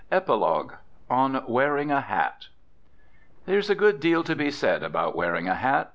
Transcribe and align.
EPILOGUE 0.11 0.79
ON 1.11 1.43
WEARING 1.47 1.91
A 1.91 2.01
HAT 2.01 2.47
There 3.45 3.59
is 3.59 3.69
a 3.69 3.75
good 3.75 3.99
deal 3.99 4.23
to 4.23 4.35
be 4.35 4.49
said 4.49 4.81
about 4.81 5.15
wearing 5.15 5.47
a 5.47 5.53
hat. 5.53 5.89